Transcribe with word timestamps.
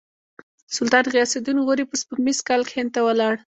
سلطان 0.75 1.03
غیاث 1.13 1.31
الدین 1.37 1.57
غوري 1.65 1.85
په 1.87 1.95
سپوږمیز 2.01 2.39
کال 2.47 2.61
کې 2.67 2.73
هند 2.79 2.91
ته 2.95 3.01
ولاړ. 3.07 3.33